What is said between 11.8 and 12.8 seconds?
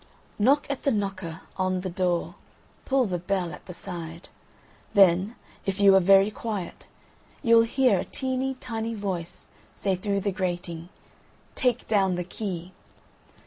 down the Key."